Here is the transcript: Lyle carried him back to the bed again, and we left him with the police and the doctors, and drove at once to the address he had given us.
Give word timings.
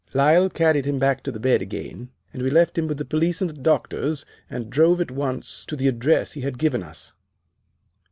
Lyle 0.15 0.49
carried 0.49 0.85
him 0.85 0.97
back 0.97 1.21
to 1.21 1.31
the 1.31 1.39
bed 1.39 1.61
again, 1.61 2.09
and 2.33 2.41
we 2.41 2.49
left 2.49 2.75
him 2.75 2.87
with 2.87 2.97
the 2.97 3.05
police 3.05 3.39
and 3.39 3.51
the 3.51 3.61
doctors, 3.61 4.25
and 4.49 4.71
drove 4.71 4.99
at 4.99 5.11
once 5.11 5.63
to 5.67 5.75
the 5.75 5.87
address 5.87 6.31
he 6.31 6.41
had 6.41 6.57
given 6.57 6.81
us. 6.81 7.13